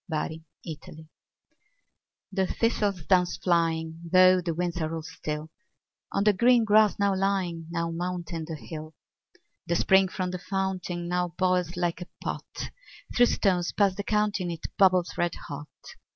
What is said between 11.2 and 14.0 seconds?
boils like a pot; Through stones past